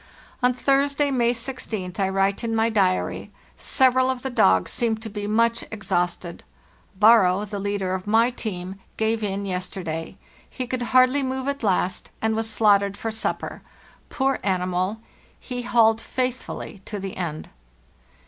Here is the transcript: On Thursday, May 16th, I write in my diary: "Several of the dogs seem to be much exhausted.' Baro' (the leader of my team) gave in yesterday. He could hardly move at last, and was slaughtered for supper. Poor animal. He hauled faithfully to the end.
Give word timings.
On 0.41 0.51
Thursday, 0.51 1.11
May 1.11 1.31
16th, 1.31 1.99
I 1.99 2.09
write 2.09 2.43
in 2.43 2.55
my 2.55 2.71
diary: 2.71 3.31
"Several 3.55 4.09
of 4.09 4.23
the 4.23 4.31
dogs 4.31 4.71
seem 4.71 4.97
to 4.97 5.09
be 5.09 5.27
much 5.27 5.63
exhausted.' 5.69 6.43
Baro' 6.99 7.45
(the 7.45 7.59
leader 7.59 7.93
of 7.93 8.07
my 8.07 8.31
team) 8.31 8.77
gave 8.97 9.21
in 9.23 9.45
yesterday. 9.45 10.17
He 10.49 10.65
could 10.65 10.81
hardly 10.81 11.21
move 11.21 11.47
at 11.47 11.61
last, 11.61 12.09
and 12.19 12.35
was 12.35 12.49
slaughtered 12.49 12.97
for 12.97 13.11
supper. 13.11 13.61
Poor 14.09 14.39
animal. 14.43 14.97
He 15.39 15.61
hauled 15.61 16.01
faithfully 16.01 16.81
to 16.85 16.97
the 16.97 17.15
end. 17.15 17.49